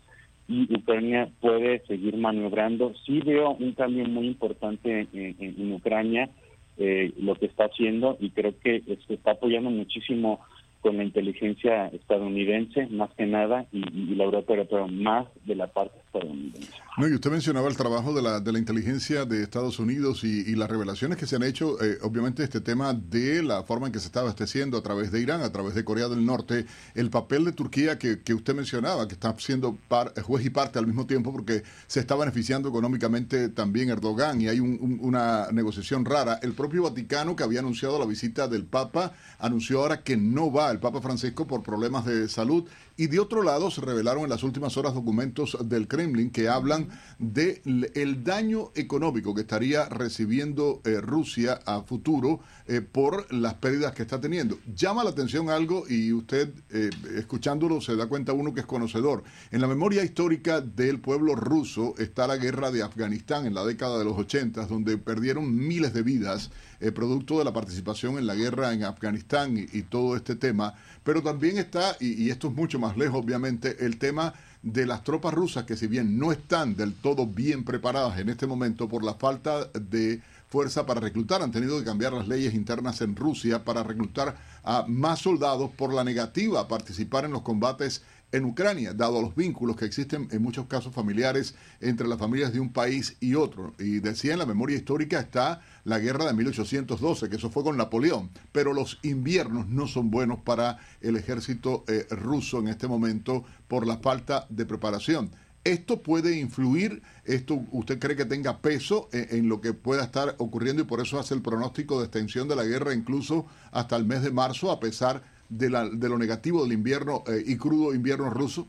y 0.47 0.73
Ucrania 0.73 1.29
puede 1.41 1.85
seguir 1.85 2.17
maniobrando. 2.17 2.93
Sí 3.05 3.19
veo 3.19 3.51
un 3.51 3.73
cambio 3.73 4.05
muy 4.05 4.27
importante 4.27 5.07
en, 5.11 5.73
Ucrania, 5.73 6.29
lo 6.77 7.35
que 7.35 7.47
está 7.47 7.65
haciendo, 7.65 8.17
y 8.19 8.29
creo 8.29 8.53
que 8.63 8.81
se 9.07 9.13
está 9.13 9.31
apoyando 9.31 9.69
muchísimo 9.69 10.39
con 10.87 10.95
la 10.95 11.03
inteligencia 11.03 11.87
estadounidense, 11.87 12.87
más 12.87 13.09
que 13.15 13.25
nada, 13.25 13.65
y, 13.73 14.15
la 14.15 14.23
Europa 14.23 14.53
pero 14.69 14.87
más 14.87 15.27
de 15.43 15.53
la 15.53 15.67
parte 15.67 15.99
estadounidense. 16.05 16.71
No, 16.95 17.07
y 17.09 17.13
usted 17.13 17.29
mencionaba 17.29 17.67
el 17.67 17.75
trabajo 17.75 18.13
de 18.13 18.21
la, 18.21 18.39
de 18.39 18.53
la 18.53 18.57
inteligencia 18.57 19.25
de 19.25 19.43
Estados 19.43 19.79
Unidos 19.79 20.23
y, 20.23 20.55
las 20.55 20.69
revelaciones 20.69 21.17
que 21.17 21.27
se 21.27 21.35
han 21.35 21.43
hecho, 21.43 21.79
eh, 21.83 21.97
obviamente 22.01 22.41
este 22.41 22.61
tema 22.61 22.93
de 22.93 23.43
la 23.43 23.63
forma 23.63 23.87
en 23.87 23.93
que 23.93 23.99
se 23.99 24.07
está 24.07 24.21
abasteciendo 24.21 24.77
a 24.77 24.81
través 24.81 25.11
de 25.11 25.19
Irán, 25.19 25.41
a 25.41 25.51
través 25.51 25.75
de 25.75 25.83
Corea 25.83 26.07
del 26.07 26.25
Norte, 26.25 26.65
el 26.95 27.09
papel 27.09 27.43
de 27.43 27.51
Turquía 27.51 27.99
que, 27.99 28.21
que 28.23 28.33
usted 28.33 28.55
mencionaba, 28.55 29.07
que 29.07 29.13
está 29.13 29.37
siendo 29.37 29.77
par, 29.89 30.13
juez 30.21 30.45
y 30.45 30.49
parte 30.49 30.79
al 30.79 30.87
mismo 30.87 31.05
tiempo 31.05 31.31
porque 31.33 31.63
se 31.85 31.99
está 31.99 32.15
beneficiando 32.15 32.69
económicamente 32.69 33.49
también 33.49 33.89
Erdogan 33.89 34.41
y 34.41 34.47
hay 34.47 34.59
una 34.61 35.51
negociación 35.51 36.05
rara. 36.05 36.39
El 36.41 36.53
propio 36.53 36.83
Vaticano 36.83 37.35
que 37.35 37.43
había 37.43 37.59
anunciado 37.59 37.99
la 37.99 38.05
visita 38.05 38.47
del 38.47 38.63
Papa 38.63 39.11
anunció 39.37 39.81
ahora 39.81 40.01
que 40.01 40.17
no 40.17 40.51
va 40.51 40.76
Papa 40.79 41.01
Francisco 41.01 41.47
por 41.47 41.63
problemas 41.63 42.05
de 42.05 42.27
salud 42.27 42.65
y 42.97 43.07
de 43.07 43.19
otro 43.19 43.43
lado, 43.43 43.69
se 43.69 43.79
revelaron 43.81 44.23
en 44.23 44.29
las 44.31 44.41
últimas 44.41 44.75
horas 44.75 44.95
documentos 44.95 45.55
del 45.63 45.87
Kremlin 45.87 46.31
que 46.31 46.49
hablan 46.49 46.89
del 47.19 47.91
el 47.93 48.23
daño 48.23 48.71
económico 48.73 49.35
que 49.35 49.41
estaría 49.41 49.85
recibiendo 49.85 50.81
eh, 50.83 50.99
Rusia 50.99 51.59
a 51.67 51.83
futuro 51.83 52.39
eh, 52.65 52.81
por 52.81 53.31
las 53.31 53.53
pérdidas 53.53 53.93
que 53.93 54.01
está 54.01 54.19
teniendo. 54.19 54.57
Llama 54.75 55.03
la 55.03 55.11
atención 55.11 55.51
algo 55.51 55.83
y 55.87 56.11
usted, 56.11 56.51
eh, 56.71 56.89
escuchándolo, 57.15 57.81
se 57.81 57.95
da 57.95 58.07
cuenta 58.07 58.33
uno 58.33 58.55
que 58.55 58.61
es 58.61 58.65
conocedor. 58.65 59.23
En 59.51 59.61
la 59.61 59.67
memoria 59.67 60.03
histórica 60.03 60.59
del 60.59 60.99
pueblo 60.99 61.35
ruso 61.35 61.93
está 61.99 62.25
la 62.25 62.37
guerra 62.37 62.71
de 62.71 62.81
Afganistán 62.81 63.45
en 63.45 63.53
la 63.53 63.63
década 63.63 63.99
de 63.99 64.05
los 64.05 64.17
80, 64.17 64.65
donde 64.65 64.97
perdieron 64.97 65.55
miles 65.55 65.93
de 65.93 66.01
vidas 66.01 66.49
producto 66.93 67.39
de 67.39 67.43
la 67.43 67.53
participación 67.53 68.19
en 68.19 68.27
la 68.27 68.35
guerra 68.35 68.71
en 68.71 68.83
Afganistán 68.83 69.57
y, 69.57 69.81
todo 69.81 70.15
este 70.15 70.35
tema. 70.35 70.75
Pero 71.03 71.23
también 71.23 71.57
está, 71.57 71.97
y 71.99 72.29
esto 72.29 72.49
es 72.49 72.53
mucho 72.53 72.77
más 72.77 72.86
más 72.87 72.97
lejos, 72.97 73.23
obviamente, 73.23 73.85
el 73.85 73.97
tema 73.97 74.33
de 74.63 74.85
las 74.85 75.03
tropas 75.03 75.33
rusas 75.33 75.65
que 75.65 75.75
si 75.75 75.87
bien 75.87 76.17
no 76.17 76.31
están 76.31 76.75
del 76.75 76.93
todo 76.93 77.27
bien 77.27 77.63
preparadas 77.63 78.17
en 78.19 78.29
este 78.29 78.47
momento 78.47 78.87
por 78.87 79.03
la 79.03 79.13
falta 79.13 79.65
de 79.65 80.21
fuerza 80.49 80.85
para 80.85 81.01
reclutar, 81.01 81.41
han 81.41 81.51
tenido 81.51 81.77
que 81.77 81.85
cambiar 81.85 82.13
las 82.13 82.27
leyes 82.27 82.53
internas 82.53 83.01
en 83.01 83.15
Rusia 83.15 83.65
para 83.65 83.83
reclutar 83.83 84.37
a 84.63 84.85
más 84.87 85.19
soldados 85.19 85.71
por 85.71 85.93
la 85.93 86.05
negativa 86.05 86.61
a 86.61 86.67
participar 86.67 87.25
en 87.25 87.31
los 87.31 87.41
combates 87.41 88.03
en 88.31 88.45
Ucrania, 88.45 88.93
dado 88.93 89.21
los 89.21 89.35
vínculos 89.35 89.75
que 89.77 89.85
existen 89.85 90.27
en 90.31 90.41
muchos 90.41 90.67
casos 90.67 90.93
familiares 90.93 91.55
entre 91.79 92.07
las 92.07 92.19
familias 92.19 92.51
de 92.51 92.59
un 92.59 92.73
país 92.73 93.15
y 93.19 93.35
otro. 93.35 93.73
Y 93.79 93.99
decía 93.99 94.33
en 94.33 94.39
la 94.39 94.45
memoria 94.45 94.75
histórica 94.75 95.19
está 95.19 95.61
la 95.85 95.99
guerra 95.99 96.25
de 96.25 96.33
1812, 96.33 97.29
que 97.29 97.37
eso 97.37 97.49
fue 97.49 97.63
con 97.63 97.77
Napoleón, 97.77 98.29
pero 98.51 98.73
los 98.73 98.99
inviernos 99.03 99.67
no 99.67 99.87
son 99.87 100.11
buenos 100.11 100.39
para 100.39 100.77
el 101.01 101.15
ejército 101.15 101.85
eh, 101.87 102.05
ruso 102.09 102.59
en 102.59 102.67
este 102.67 102.87
momento 102.87 103.45
por 103.67 103.87
la 103.87 103.97
falta 103.97 104.45
de 104.49 104.65
preparación. 104.65 105.31
¿Esto 105.63 106.01
puede 106.01 106.37
influir? 106.37 107.01
¿Esto 107.25 107.65
usted 107.71 107.99
cree 107.99 108.15
que 108.15 108.23
tenga 108.23 108.61
peso 108.61 109.09
en, 109.11 109.27
en, 109.37 109.49
lo 109.49 109.59
que 109.59 109.73
pueda 109.73 110.03
estar 110.03 110.35
ocurriendo 110.37 110.81
y 110.81 110.85
por 110.85 111.01
eso 111.01 111.19
hace 111.19 111.33
el 111.33 111.41
pronóstico 111.41 111.99
de 111.99 112.05
extensión 112.05 112.47
de 112.47 112.55
la 112.55 112.63
guerra 112.63 112.93
incluso 112.93 113.47
hasta 113.71 113.97
el 113.97 114.05
mes 114.05 114.21
de 114.21 114.31
marzo, 114.31 114.71
a 114.71 114.79
pesar 114.79 115.15
de 115.17 115.27
de, 115.49 115.69
la, 115.69 115.89
de 115.89 116.09
lo 116.09 116.17
negativo 116.17 116.63
del 116.63 116.73
invierno 116.73 117.23
eh, 117.27 117.43
y 117.45 117.57
crudo 117.57 117.93
invierno 117.93 118.29
ruso? 118.29 118.67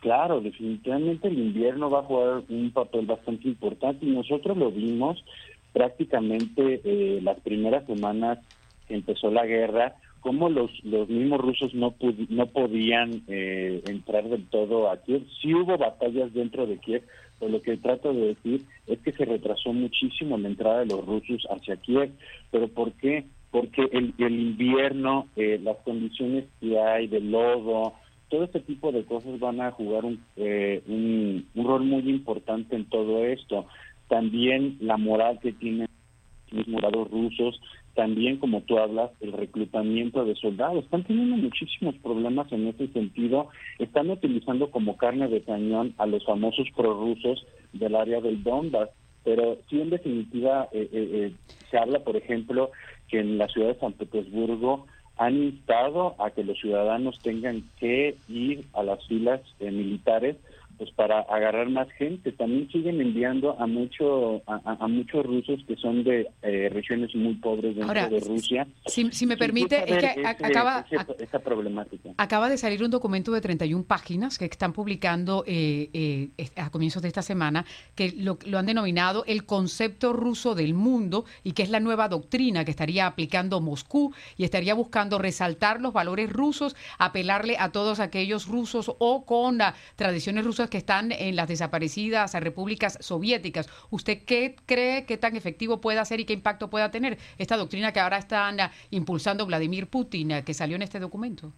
Claro, 0.00 0.40
definitivamente 0.40 1.28
el 1.28 1.38
invierno 1.38 1.90
va 1.90 2.00
a 2.00 2.04
jugar 2.04 2.42
un 2.48 2.70
papel 2.72 3.06
bastante 3.06 3.48
importante 3.48 4.06
y 4.06 4.10
nosotros 4.10 4.56
lo 4.56 4.70
vimos 4.70 5.22
prácticamente 5.72 6.80
eh, 6.84 7.20
las 7.22 7.38
primeras 7.40 7.86
semanas 7.86 8.38
que 8.88 8.94
empezó 8.94 9.30
la 9.30 9.46
guerra, 9.46 9.94
como 10.20 10.48
los, 10.48 10.70
los 10.84 11.08
mismos 11.08 11.40
rusos 11.40 11.74
no, 11.74 11.94
no 12.28 12.46
podían 12.46 13.22
eh, 13.28 13.82
entrar 13.86 14.28
del 14.28 14.46
todo 14.46 14.90
a 14.90 14.96
Kiev. 14.98 15.26
Sí 15.40 15.54
hubo 15.54 15.78
batallas 15.78 16.32
dentro 16.32 16.66
de 16.66 16.78
Kiev, 16.78 17.02
pero 17.38 17.52
lo 17.52 17.62
que 17.62 17.76
trato 17.76 18.12
de 18.12 18.28
decir 18.28 18.64
es 18.86 18.98
que 19.00 19.12
se 19.12 19.24
retrasó 19.24 19.72
muchísimo 19.72 20.36
la 20.36 20.48
entrada 20.48 20.80
de 20.80 20.86
los 20.86 21.04
rusos 21.04 21.46
hacia 21.50 21.76
Kiev. 21.76 22.10
¿Pero 22.50 22.68
por 22.68 22.92
qué? 22.92 23.26
Porque 23.50 23.88
el, 23.92 24.14
el 24.18 24.40
invierno, 24.40 25.26
eh, 25.36 25.58
las 25.62 25.76
condiciones 25.78 26.44
que 26.60 26.78
hay 26.78 27.08
de 27.08 27.20
lodo, 27.20 27.94
todo 28.30 28.44
este 28.44 28.60
tipo 28.60 28.92
de 28.92 29.04
cosas 29.04 29.38
van 29.40 29.60
a 29.60 29.72
jugar 29.72 30.04
un, 30.04 30.24
eh, 30.36 30.82
un, 30.86 31.44
rol 31.56 31.84
muy 31.84 32.08
importante 32.08 32.76
en 32.76 32.84
todo 32.86 33.24
esto. 33.26 33.66
También 34.08 34.78
la 34.80 34.96
moral 34.96 35.40
que 35.40 35.52
tienen 35.52 35.88
los 36.52 36.66
morados 36.68 37.10
rusos, 37.10 37.60
también 37.94 38.38
como 38.38 38.62
tú 38.62 38.78
hablas, 38.78 39.10
el 39.20 39.32
reclutamiento 39.32 40.24
de 40.24 40.36
soldados. 40.36 40.84
Están 40.84 41.04
teniendo 41.04 41.36
muchísimos 41.36 41.96
problemas 41.96 42.50
en 42.52 42.68
ese 42.68 42.86
sentido. 42.88 43.48
Están 43.78 44.10
utilizando 44.10 44.70
como 44.70 44.96
carne 44.96 45.28
de 45.28 45.42
cañón 45.42 45.94
a 45.98 46.06
los 46.06 46.24
famosos 46.24 46.68
prorrusos 46.76 47.44
del 47.72 47.96
área 47.96 48.20
del 48.20 48.42
Donbass. 48.44 48.90
Pero 49.22 49.58
sí, 49.68 49.80
en 49.80 49.90
definitiva, 49.90 50.68
eh, 50.72 51.32
se 51.70 51.78
habla, 51.78 51.98
por 51.98 52.16
ejemplo, 52.16 52.70
que 53.10 53.20
en 53.20 53.38
la 53.38 53.48
ciudad 53.48 53.68
de 53.68 53.80
San 53.80 53.92
Petersburgo 53.92 54.86
han 55.16 55.36
instado 55.36 56.14
a 56.18 56.30
que 56.30 56.44
los 56.44 56.58
ciudadanos 56.58 57.18
tengan 57.20 57.62
que 57.78 58.16
ir 58.28 58.64
a 58.72 58.82
las 58.82 59.06
filas 59.06 59.40
eh, 59.58 59.70
militares 59.70 60.36
pues 60.80 60.92
para 60.92 61.20
agarrar 61.20 61.68
más 61.68 61.92
gente. 61.98 62.32
También 62.32 62.66
siguen 62.70 63.02
enviando 63.02 63.60
a 63.60 63.66
mucho 63.66 64.40
a, 64.46 64.88
muchos 64.88 65.26
rusos 65.26 65.60
que 65.68 65.76
son 65.76 66.02
de 66.04 66.26
eh, 66.40 66.70
regiones 66.72 67.14
muy 67.14 67.34
pobres 67.34 67.76
dentro 67.76 68.08
de 68.08 68.20
Rusia. 68.20 68.66
Si, 68.86 69.26
me 69.26 69.36
permite, 69.36 69.76
es 69.86 69.98
que 69.98 70.26
acaba, 70.26 70.86
esa 71.18 71.38
problemática. 71.40 72.14
acaba 72.16 72.48
de 72.48 72.56
salir 72.56 72.82
un 72.82 72.90
documento 72.90 73.30
de 73.30 73.42
31 73.42 73.84
páginas 73.84 74.38
que 74.38 74.46
están 74.46 74.72
publicando 74.72 75.44
eh, 75.46 75.90
eh, 75.92 76.48
a 76.56 76.70
comienzos 76.70 77.02
de 77.02 77.08
esta 77.08 77.20
semana, 77.20 77.66
que 77.94 78.12
lo, 78.16 78.38
lo 78.46 78.58
han 78.58 78.64
denominado 78.64 79.24
el 79.26 79.44
concepto 79.44 80.14
ruso 80.14 80.54
del 80.54 80.72
mundo 80.72 81.26
y 81.44 81.52
que 81.52 81.62
es 81.62 81.68
la 81.68 81.80
nueva 81.80 82.08
doctrina 82.08 82.64
que 82.64 82.70
estaría 82.70 83.06
aplicando 83.06 83.60
Moscú 83.60 84.14
y 84.38 84.44
estaría 84.44 84.72
buscando 84.72 85.18
resaltar 85.18 85.82
los 85.82 85.92
valores 85.92 86.32
rusos, 86.32 86.74
apelarle 86.96 87.58
a 87.58 87.68
todos 87.68 88.00
aquellos 88.00 88.46
rusos 88.46 88.90
o 88.98 89.26
con 89.26 89.58
tradiciones 89.96 90.42
rusas 90.46 90.69
que 90.70 90.78
están 90.78 91.12
en 91.12 91.36
las 91.36 91.48
desaparecidas 91.48 92.32
repúblicas 92.34 92.98
soviéticas. 93.00 93.68
¿Usted 93.90 94.22
qué 94.24 94.56
cree 94.66 95.04
que 95.04 95.18
tan 95.18 95.36
efectivo 95.36 95.80
puede 95.80 96.04
ser 96.04 96.20
y 96.20 96.24
qué 96.24 96.32
impacto 96.32 96.70
pueda 96.70 96.90
tener 96.90 97.18
esta 97.38 97.56
doctrina 97.56 97.92
que 97.92 98.00
ahora 98.00 98.18
están 98.18 98.60
ah, 98.60 98.70
impulsando 98.90 99.46
Vladimir 99.46 99.88
Putin, 99.88 100.32
ah, 100.32 100.42
que 100.42 100.54
salió 100.54 100.76
en 100.76 100.82
este 100.82 101.00
documento? 101.00 101.52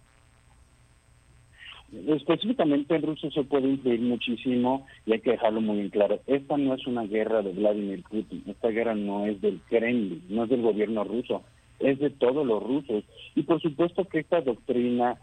Específicamente 2.07 2.95
en 2.95 3.03
Rusia 3.03 3.29
se 3.29 3.43
puede 3.43 3.69
influir 3.69 4.01
muchísimo 4.01 4.87
y 5.05 5.13
hay 5.13 5.19
que 5.19 5.31
dejarlo 5.31 5.61
muy 5.61 5.79
en 5.79 5.89
claro. 5.89 6.19
Esta 6.25 6.57
no 6.57 6.73
es 6.73 6.87
una 6.87 7.03
guerra 7.03 7.43
de 7.43 7.51
Vladimir 7.51 8.03
Putin, 8.09 8.43
esta 8.47 8.69
guerra 8.69 8.95
no 8.95 9.27
es 9.27 9.39
del 9.41 9.59
Kremlin, 9.69 10.23
no 10.29 10.45
es 10.45 10.49
del 10.49 10.63
gobierno 10.63 11.03
ruso, 11.03 11.43
es 11.79 11.99
de 11.99 12.09
todos 12.09 12.47
los 12.47 12.63
rusos. 12.63 13.03
Y 13.35 13.43
por 13.43 13.61
supuesto 13.61 14.05
que 14.05 14.19
esta 14.19 14.41
doctrina 14.41 15.17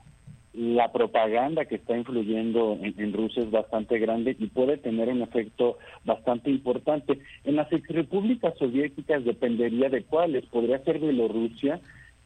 la 0.52 0.90
propaganda 0.90 1.64
que 1.64 1.76
está 1.76 1.96
influyendo 1.96 2.76
en, 2.82 3.12
Rusia 3.12 3.42
es 3.42 3.50
bastante 3.50 3.98
grande 3.98 4.36
y 4.38 4.46
puede 4.48 4.78
tener 4.78 5.08
un 5.08 5.22
efecto 5.22 5.78
bastante 6.04 6.50
importante. 6.50 7.20
En 7.44 7.56
las 7.56 7.68
repúblicas 7.88 8.54
soviéticas 8.58 9.24
dependería 9.24 9.88
de 9.88 10.02
cuáles, 10.02 10.44
podría 10.46 10.82
ser 10.82 10.98
Bielorrusia, 10.98 11.80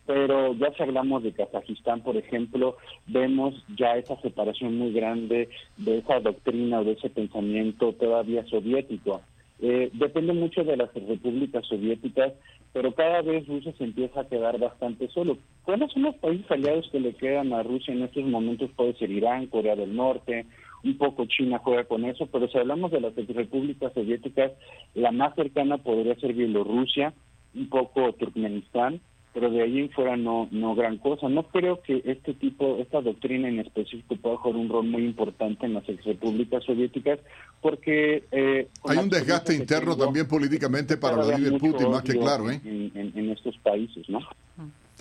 pero 0.06 0.54
ya 0.54 0.72
si 0.72 0.82
hablamos 0.82 1.22
de 1.22 1.32
Kazajistán, 1.32 2.02
por 2.02 2.16
ejemplo, 2.16 2.76
vemos 3.06 3.54
ya 3.76 3.96
esa 3.96 4.16
separación 4.20 4.78
muy 4.78 4.92
grande 4.92 5.48
de 5.76 5.98
esa 5.98 6.20
doctrina 6.20 6.80
o 6.80 6.84
de 6.84 6.92
ese 6.92 7.10
pensamiento 7.10 7.92
todavía 7.92 8.44
soviético. 8.46 9.22
Eh, 9.60 9.90
depende 9.92 10.32
mucho 10.32 10.64
de 10.64 10.76
las 10.76 10.92
repúblicas 10.92 11.64
soviéticas, 11.66 12.32
pero 12.74 12.92
cada 12.92 13.22
vez 13.22 13.46
Rusia 13.46 13.72
se 13.78 13.84
empieza 13.84 14.20
a 14.20 14.28
quedar 14.28 14.58
bastante 14.58 15.08
solo. 15.08 15.38
¿Cuáles 15.62 15.92
son 15.92 16.02
los 16.02 16.16
países 16.16 16.50
aliados 16.50 16.88
que 16.90 16.98
le 16.98 17.14
quedan 17.14 17.52
a 17.52 17.62
Rusia 17.62 17.94
en 17.94 18.02
estos 18.02 18.24
momentos? 18.24 18.68
Puede 18.74 18.94
ser 18.94 19.12
Irán, 19.12 19.46
Corea 19.46 19.76
del 19.76 19.94
Norte, 19.94 20.44
un 20.82 20.98
poco 20.98 21.24
China 21.26 21.60
juega 21.62 21.84
con 21.84 22.04
eso, 22.04 22.26
pero 22.26 22.48
si 22.48 22.58
hablamos 22.58 22.90
de 22.90 23.00
las 23.00 23.14
repúblicas 23.14 23.92
soviéticas, 23.94 24.50
la 24.94 25.12
más 25.12 25.36
cercana 25.36 25.78
podría 25.78 26.16
ser 26.16 26.34
Bielorrusia, 26.34 27.14
un 27.54 27.68
poco 27.68 28.12
Turkmenistán, 28.14 29.00
pero 29.34 29.50
de 29.50 29.62
ahí 29.62 29.80
en 29.80 29.90
fuera 29.90 30.16
no, 30.16 30.48
no 30.52 30.76
gran 30.76 30.96
cosa. 30.98 31.28
No 31.28 31.42
creo 31.48 31.82
que 31.82 32.02
este 32.04 32.34
tipo, 32.34 32.78
esta 32.78 33.00
doctrina 33.00 33.48
en 33.48 33.58
específico 33.58 34.14
pueda 34.14 34.36
jugar 34.36 34.60
un 34.60 34.68
rol 34.68 34.86
muy 34.86 35.04
importante 35.04 35.66
en 35.66 35.74
las 35.74 35.84
repúblicas 35.86 36.62
soviéticas, 36.62 37.18
porque... 37.60 38.22
Eh, 38.30 38.68
Hay 38.84 38.98
un 38.98 39.10
desgaste 39.10 39.52
interno 39.52 39.96
también 39.96 40.28
políticamente 40.28 40.96
para 40.96 41.16
Vladimir 41.16 41.58
Putin, 41.58 41.90
más 41.90 42.02
que 42.02 42.12
claro. 42.12 42.48
¿eh? 42.48 42.60
En, 42.64 43.12
en, 43.14 43.30
estos 43.30 43.58
países, 43.58 44.08
¿no? 44.08 44.20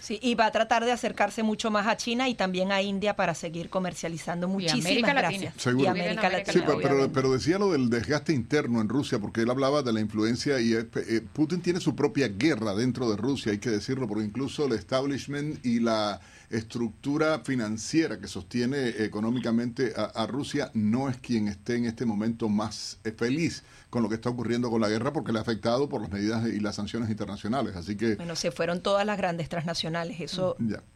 Sí, 0.01 0.19
y 0.21 0.35
va 0.35 0.47
a 0.47 0.51
tratar 0.51 0.83
de 0.83 0.91
acercarse 0.91 1.43
mucho 1.43 1.71
más 1.71 1.88
a 1.88 1.95
China 1.95 2.27
y 2.27 2.35
también 2.35 2.71
a 2.71 2.81
India 2.81 3.15
para 3.15 3.33
seguir 3.33 3.69
comercializando. 3.69 4.47
Muchísimas 4.47 5.13
gracias. 5.13 5.53
Seguro. 5.57 5.85
Y 5.85 5.88
América 5.88 6.29
Latina. 6.29 6.53
Sí, 6.53 6.62
pero, 6.81 7.12
pero, 7.12 7.31
decía 7.31 7.57
lo 7.57 7.71
del 7.71 7.89
desgaste 7.89 8.33
interno 8.33 8.81
en 8.81 8.89
Rusia, 8.89 9.19
porque 9.19 9.41
él 9.41 9.50
hablaba 9.50 9.81
de 9.81 9.93
la 9.93 10.01
influencia 10.01 10.59
y 10.59 10.73
eh, 10.73 11.21
Putin 11.33 11.62
tiene 11.62 11.79
su 11.79 11.95
propia 11.95 12.27
guerra 12.27 12.73
dentro 12.73 13.09
de 13.09 13.17
Rusia, 13.17 13.53
hay 13.53 13.59
que 13.59 13.69
decirlo, 13.69 14.07
porque 14.07 14.25
incluso 14.25 14.65
el 14.65 14.73
establishment 14.73 15.65
y 15.65 15.79
la 15.79 16.19
estructura 16.53 17.39
financiera 17.39 18.19
que 18.19 18.27
sostiene 18.27 18.89
económicamente 19.03 19.93
a, 19.95 20.25
Rusia 20.27 20.72
no 20.74 21.10
es 21.10 21.17
quien 21.17 21.48
esté 21.48 21.75
en 21.75 21.86
este 21.86 22.05
momento 22.05 22.48
más 22.48 23.00
eh, 23.03 23.12
feliz 23.12 23.63
con 23.89 24.03
lo 24.03 24.10
que 24.10 24.15
está 24.15 24.29
ocurriendo 24.29 24.69
con 24.69 24.79
la 24.79 24.89
guerra 24.89 25.12
porque 25.12 25.31
le 25.31 25.39
ha 25.39 25.41
afectado 25.41 25.89
por 25.89 26.01
las 26.01 26.12
medidas 26.12 26.48
y 26.48 26.60
las 26.60 26.75
sanciones 26.75 27.10
internacionales. 27.10 27.75
Así 27.75 27.98
que 27.98 28.15
bueno, 28.15 28.36
se 28.36 28.51
fueron 28.51 28.81
todas 28.81 29.05
las 29.05 29.17
grandes 29.17 29.50
transnacionales. 29.50 30.22
Eso 30.22 30.55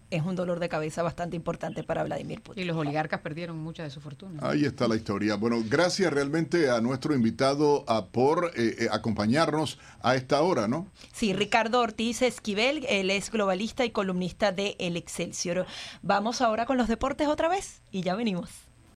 es 0.10 0.24
un 0.24 0.36
dolor 0.36 0.60
de 0.60 0.70
cabeza 0.70 1.04
bastante 1.04 1.36
importante 1.36 1.84
para 1.84 2.04
Vladimir 2.04 2.42
Putin. 2.42 2.64
Y 2.64 2.66
los 2.66 2.78
oligarcas 2.78 3.22
perdieron 3.22 3.58
mucha 3.58 3.84
de 3.84 3.90
su 3.90 4.00
fortuna. 4.00 4.40
Ahí 4.42 4.66
está 4.66 4.88
la 4.88 4.96
historia. 4.96 5.36
Bueno, 5.36 5.58
gracias 5.68 6.12
realmente 6.12 6.70
a 6.70 6.80
nuestro 6.82 7.14
invitado 7.16 7.84
a 7.88 8.06
por 8.06 8.52
eh, 8.56 8.76
eh, 8.80 8.88
acompañarnos 8.92 9.80
a 10.02 10.16
esta 10.16 10.42
hora, 10.42 10.68
¿no? 10.68 10.88
Sí, 11.14 11.34
Ricardo 11.34 11.82
Ortiz 11.82 12.22
Esquivel, 12.22 12.86
él 12.90 13.10
es 13.12 13.32
globalista 13.32 13.86
y 13.86 13.92
columnista 13.92 14.52
de 14.52 14.76
El 14.80 14.96
Excelsior. 14.98 15.66
Vamos 16.02 16.42
ahora 16.42 16.66
con 16.66 16.78
los 16.78 16.88
deportes 16.88 17.28
otra 17.28 17.50
vez 17.50 17.82
y 17.92 18.02
ya 18.02 18.16
venimos. 18.16 18.67